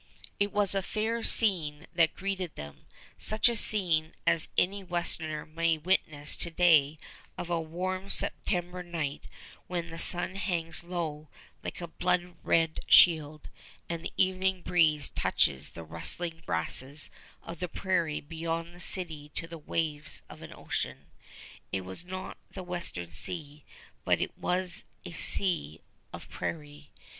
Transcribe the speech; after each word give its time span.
It 0.39 0.51
was 0.51 0.73
a 0.73 0.81
fair 0.81 1.21
scene 1.21 1.85
that 1.93 2.15
greeted 2.15 2.55
them, 2.55 2.87
such 3.19 3.47
a 3.47 3.55
scene 3.55 4.15
as 4.25 4.47
any 4.57 4.83
westerner 4.83 5.45
may 5.45 5.77
witness 5.77 6.35
to 6.37 6.49
day 6.49 6.97
of 7.37 7.51
a 7.51 7.61
warm 7.61 8.09
September 8.09 8.81
night 8.81 9.25
when 9.67 9.85
the 9.85 9.99
sun 9.99 10.37
hangs 10.37 10.83
low 10.83 11.29
like 11.63 11.81
a 11.81 11.87
blood 11.87 12.33
red 12.41 12.79
shield, 12.87 13.47
and 13.87 14.03
the 14.03 14.13
evening 14.17 14.63
breeze 14.63 15.09
touches 15.11 15.69
the 15.69 15.83
rustling 15.83 16.41
grasses 16.47 17.11
of 17.43 17.59
the 17.59 17.67
prairie 17.69 18.21
beyond 18.21 18.73
the 18.73 18.79
city 18.79 19.29
to 19.35 19.45
the 19.45 19.59
waves 19.59 20.23
of 20.27 20.41
an 20.41 20.51
ocean. 20.51 21.11
It 21.71 21.81
was 21.81 22.03
not 22.03 22.37
the 22.49 22.63
Western 22.63 23.11
Sea, 23.11 23.63
but 24.03 24.19
it 24.19 24.35
was 24.35 24.83
a 25.05 25.11
Sea 25.11 25.79
of 26.11 26.27
Prairie. 26.27 26.89